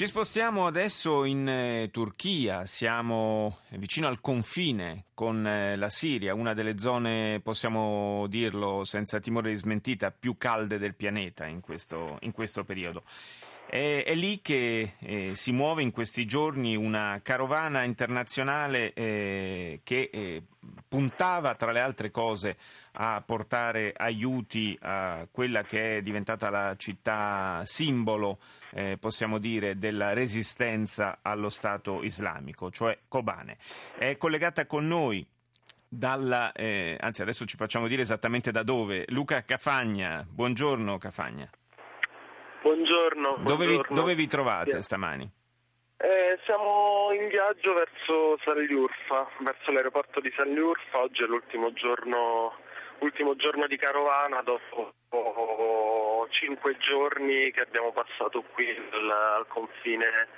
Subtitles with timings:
[0.00, 6.54] Ci spostiamo adesso in eh, Turchia, siamo vicino al confine con eh, la Siria, una
[6.54, 12.32] delle zone, possiamo dirlo senza timore di smentita, più calde del pianeta in questo, in
[12.32, 13.02] questo periodo.
[13.70, 20.10] È, è, lì che eh, si muove in questi giorni una carovana internazionale eh, che
[20.12, 20.42] eh,
[20.88, 22.56] puntava, tra le altre cose,
[22.94, 28.40] a portare aiuti a quella che è diventata la città simbolo,
[28.72, 33.56] eh, possiamo dire, della resistenza allo Stato islamico, cioè Kobane.
[33.96, 35.24] È collegata con noi
[35.86, 40.26] dalla, eh, anzi adesso ci facciamo dire esattamente da dove, Luca Cafagna.
[40.28, 41.48] Buongiorno Cafagna.
[42.62, 43.36] Buongiorno.
[43.38, 43.88] Dove, buongiorno.
[43.88, 44.82] Vi, dove vi trovate yeah.
[44.82, 45.30] stamani?
[45.96, 51.00] Eh, siamo in viaggio verso Sanliurfa, verso l'aeroporto di Sanliurfa.
[51.00, 52.54] Oggi è l'ultimo giorno,
[53.00, 54.94] ultimo giorno di carovana dopo
[56.30, 60.28] cinque giorni che abbiamo passato qui al, al confine,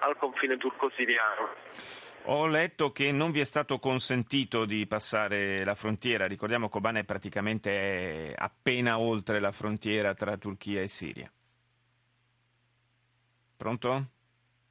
[0.00, 1.48] al confine turco-siriano.
[2.28, 6.26] Ho letto che non vi è stato consentito di passare la frontiera.
[6.26, 11.30] Ricordiamo che Kobane è praticamente appena oltre la frontiera tra Turchia e Siria.
[13.64, 14.10] Pronto?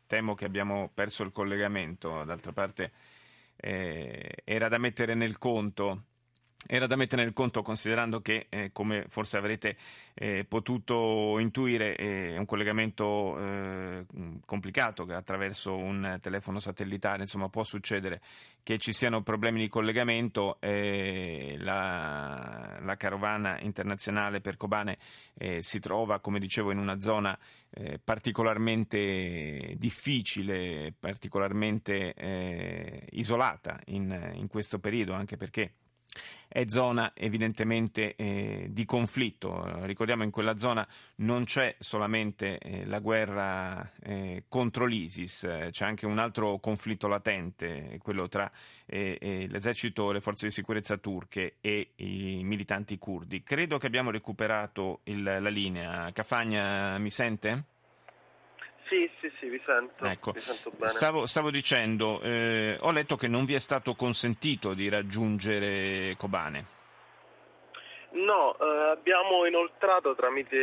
[0.05, 2.91] Temo che abbiamo perso il collegamento, d'altra parte
[3.55, 6.03] eh, era da mettere nel conto
[6.65, 9.77] era da mettere nel conto considerando che, eh, come forse avrete
[10.13, 14.05] eh, potuto intuire, eh, è un collegamento eh,
[14.45, 18.21] complicato che attraverso un telefono satellitare, insomma può succedere
[18.63, 20.57] che ci siano problemi di collegamento.
[20.61, 24.97] La, la, carovana internazionale per Kobane
[25.37, 27.37] eh, si trova, come dicevo, in una zona
[27.71, 35.73] eh, particolarmente difficile, particolarmente isolata in, in questo periodo, anche perché
[36.47, 39.85] è zona evidentemente eh, di conflitto.
[39.85, 45.85] Ricordiamo in quella zona non c'è solamente eh, la guerra eh, contro l'ISIS, eh, c'è
[45.85, 48.51] anche un altro conflitto latente, quello tra
[48.85, 53.41] eh, l'esercito le forze di sicurezza turche e i militanti curdi.
[53.41, 56.11] Credo che abbiamo recuperato il, la linea.
[56.11, 57.72] Cafagna mi sente?
[58.93, 60.05] Sì, sì, sì, vi sento.
[60.05, 60.31] Ecco.
[60.33, 60.87] Vi sento bene.
[60.87, 66.65] Stavo, stavo dicendo, eh, ho letto che non vi è stato consentito di raggiungere Kobane.
[68.11, 70.55] No, eh, abbiamo inoltrato tramite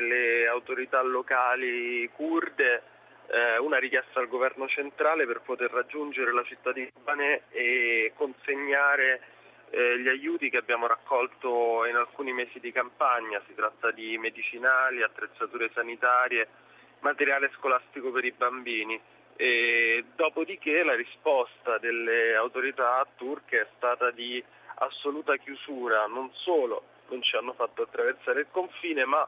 [0.00, 2.82] le autorità locali kurde
[3.26, 9.20] eh, una richiesta al governo centrale per poter raggiungere la città di Kobane e consegnare
[9.68, 13.42] eh, gli aiuti che abbiamo raccolto in alcuni mesi di campagna.
[13.46, 16.70] Si tratta di medicinali, attrezzature sanitarie
[17.02, 19.00] materiale scolastico per i bambini.
[19.36, 24.42] E dopodiché la risposta delle autorità turche è stata di
[24.76, 29.26] assoluta chiusura, non solo non ci hanno fatto attraversare il confine, ma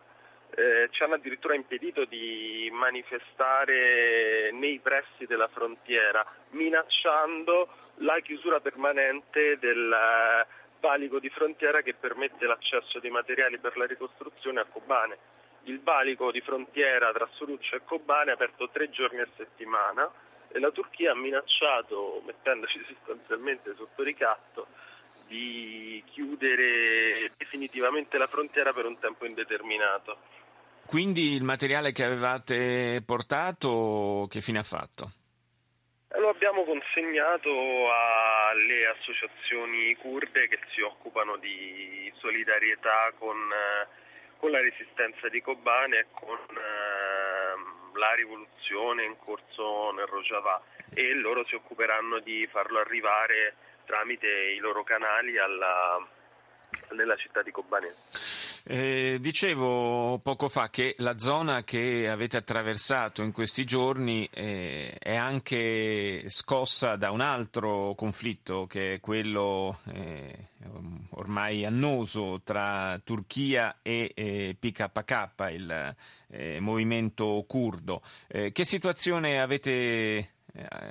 [0.54, 7.68] eh, ci hanno addirittura impedito di manifestare nei pressi della frontiera, minacciando
[7.98, 10.46] la chiusura permanente del eh,
[10.80, 15.18] valico di frontiera che permette l'accesso dei materiali per la ricostruzione a Kobane
[15.64, 20.10] il valico di frontiera tra Suruccia e Kobane è aperto tre giorni a settimana
[20.48, 24.66] e la Turchia ha minacciato, mettendoci sostanzialmente sotto ricatto,
[25.26, 30.19] di chiudere definitivamente la frontiera per un tempo indeterminato.
[30.86, 35.10] Quindi il materiale che avevate portato che fine ha fatto?
[36.16, 37.50] Lo abbiamo consegnato
[37.91, 44.03] alle associazioni kurde che si occupano di solidarietà con eh,
[44.39, 50.62] con la resistenza di Kobane e con eh, la rivoluzione in corso nel Rojava
[50.93, 55.98] e loro si occuperanno di farlo arrivare tramite i loro canali alla,
[56.91, 57.95] nella città di Kobane.
[58.66, 65.15] Eh, dicevo poco fa che la zona che avete attraversato in questi giorni eh, è
[65.16, 70.49] anche scossa da un altro conflitto che è quello eh,
[71.11, 75.97] ormai annoso tra Turchia e PKK, il
[76.28, 78.01] eh, movimento curdo.
[78.28, 80.27] Eh, che situazione avete, eh,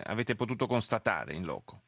[0.04, 1.82] avete potuto constatare in loco?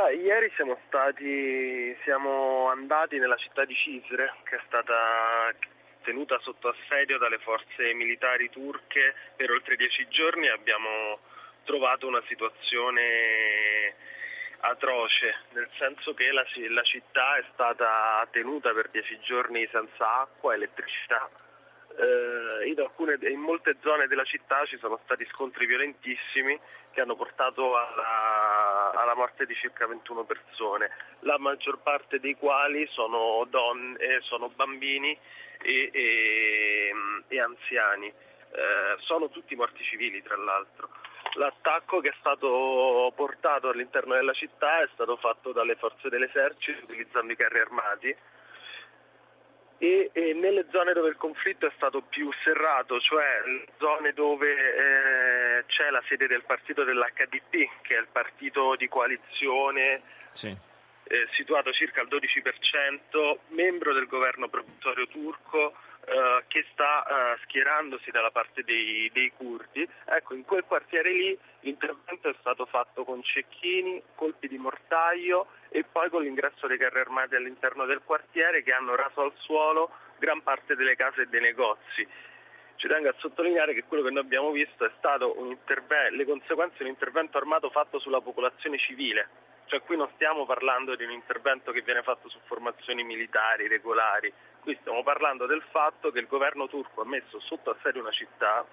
[0.00, 5.52] Beh, ieri siamo stati, siamo andati nella città di Cizre, che è stata
[6.02, 10.48] tenuta sotto assedio dalle forze militari turche per oltre dieci giorni.
[10.48, 11.18] Abbiamo
[11.64, 13.94] trovato una situazione
[14.60, 20.54] atroce, nel senso che la, la città è stata tenuta per dieci giorni senza acqua,
[20.54, 21.28] elettricità.
[21.98, 26.58] Eh, in, alcune, in, molte zone della città ci sono stati scontri violentissimi
[26.92, 28.49] che hanno portato alla,
[28.94, 30.90] alla, morte di circa 21 persone,
[31.20, 35.16] la maggior parte dei quali sono, donne, eh, sono bambini
[35.62, 36.92] e, e,
[37.28, 38.06] e anziani.
[38.06, 40.88] Eh, sono tutti morti civili, tra l'altro.
[41.34, 47.32] L'attacco che è stato portato all'interno della città è stato fatto dalle forze dell'esercito utilizzando
[47.32, 48.16] i carri armati
[49.82, 53.42] e, e nelle zone dove il conflitto è stato più serrato, cioè
[53.78, 60.02] zone dove eh, c'è la sede del partito dell'HDP, che è il partito di coalizione
[60.32, 60.54] sì.
[61.04, 65.72] eh, situato circa al 12%, membro del governo provvisorio turco,
[66.04, 69.88] eh, che sta uh, schierandosi dalla parte dei, curdi.
[70.04, 75.84] Ecco, in quel quartiere lì l'intervento è stato fatto con cecchini, colpi di mortaio e
[75.84, 80.42] poi con l'ingresso dei carri armati all'interno del quartiere che hanno raso al suolo gran
[80.42, 82.06] parte delle case e dei negozi.
[82.76, 85.34] Ci tengo a sottolineare che quello che noi abbiamo visto è stato
[86.10, 89.28] le conseguenze di un intervento armato fatto sulla popolazione civile,
[89.66, 94.32] cioè qui non stiamo parlando di un intervento che viene fatto su formazioni militari regolari,
[94.60, 98.64] qui stiamo parlando del fatto che il governo turco ha messo sotto assedio una città,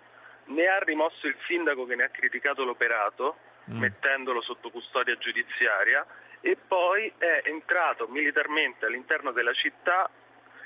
[0.46, 3.38] ne ha rimosso il sindaco che ne ha criticato l'operato,
[3.70, 3.80] mm.
[3.80, 6.06] mettendolo sotto custodia giudiziaria,
[6.42, 10.10] e poi è entrato militarmente all'interno della città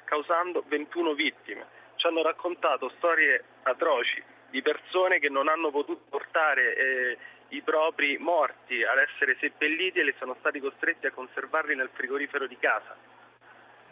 [0.03, 1.65] causando 21 vittime.
[1.95, 7.17] Ci hanno raccontato storie atroci di persone che non hanno potuto portare eh,
[7.49, 12.47] i propri morti ad essere seppelliti e li sono stati costretti a conservarli nel frigorifero
[12.47, 12.95] di casa.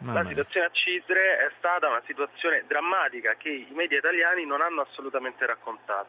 [0.00, 0.22] Mamma.
[0.22, 4.80] La situazione a Cisre è stata una situazione drammatica che i media italiani non hanno
[4.80, 6.08] assolutamente raccontato.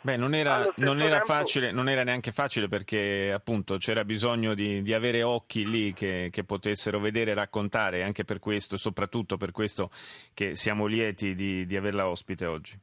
[0.00, 1.26] Beh, non era, non era, tempo...
[1.26, 6.28] facile, non era neanche facile perché appunto c'era bisogno di, di avere occhi lì che,
[6.30, 9.90] che, potessero vedere e raccontare, anche per questo, soprattutto per questo
[10.34, 12.78] che siamo lieti di, di averla ospite oggi.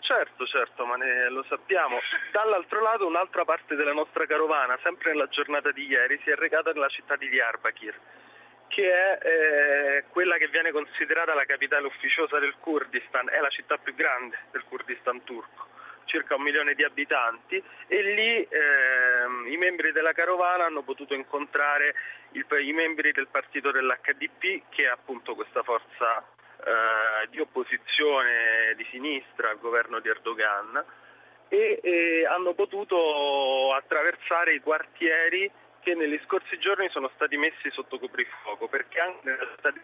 [0.00, 1.98] Certo, certo, ma ne, lo sappiamo.
[2.32, 6.72] Dall'altro lato un'altra parte della nostra carovana, sempre nella giornata di ieri, si è recata
[6.72, 7.94] nella città di Diyarbakir,
[8.72, 13.76] che è eh, quella che viene considerata la capitale ufficiosa del Kurdistan, è la città
[13.76, 15.68] più grande del Kurdistan turco
[16.06, 21.94] circa un milione di abitanti e lì ehm, i membri della carovana hanno potuto incontrare
[22.32, 26.26] il, i membri del partito dell'HDP che è appunto questa forza
[26.64, 30.84] eh, di opposizione di sinistra al governo di Erdogan
[31.48, 35.50] e hanno potuto attraversare i quartieri
[35.82, 39.80] che negli scorsi giorni sono stati messi sotto coprifuoco perché anche nella città di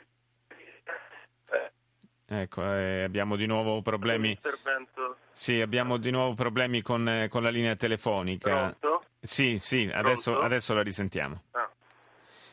[2.31, 4.39] Ecco, eh, abbiamo di nuovo problemi.
[5.33, 8.51] Sì, abbiamo di nuovo problemi con, eh, con la linea telefonica.
[8.51, 9.05] Pronto?
[9.19, 11.45] Sì, sì, adesso, adesso la risentiamo.
[11.53, 11.71] Ah.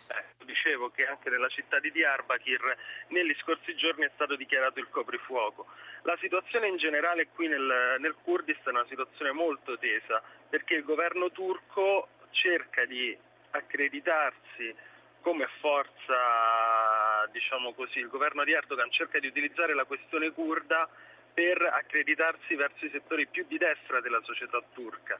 [0.08, 2.78] Eh, dicevo che anche nella città di Diyarbakir
[3.10, 5.66] negli scorsi giorni è stato dichiarato il coprifuoco.
[6.04, 10.86] La situazione in generale qui nel, nel Kurdistan è una situazione molto tesa perché il
[10.86, 13.18] governo turco cerca di
[13.56, 14.74] accreditarsi
[15.22, 20.88] come forza, diciamo così, il governo di Erdogan cerca di utilizzare la questione kurda
[21.34, 25.19] per accreditarsi verso i settori più di destra della società turca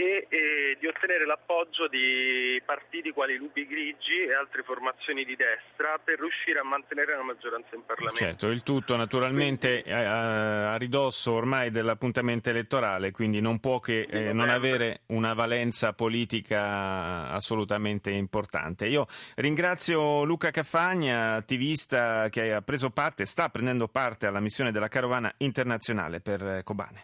[0.00, 6.00] e, e, di ottenere l'appoggio di partiti quali Lupi Grigi e altre formazioni di destra
[6.02, 8.18] per riuscire a mantenere la maggioranza in Parlamento.
[8.18, 14.32] Certo, il tutto naturalmente a, a, ridosso ormai dell'appuntamento elettorale, quindi non può che eh,
[14.32, 18.86] non avere una valenza politica assolutamente importante.
[18.86, 24.88] Io ringrazio Luca Caffagna, attivista che ha preso parte, sta prendendo parte alla missione della
[24.88, 26.98] Carovana internazionale per Kobane.